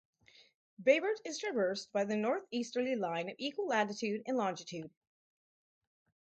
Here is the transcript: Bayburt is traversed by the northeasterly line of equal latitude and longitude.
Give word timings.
Bayburt 0.81 1.21
is 1.25 1.37
traversed 1.37 1.91
by 1.93 2.05
the 2.05 2.15
northeasterly 2.15 2.95
line 2.95 3.29
of 3.29 3.35
equal 3.37 3.67
latitude 3.67 4.23
and 4.25 4.35
longitude. 4.35 4.89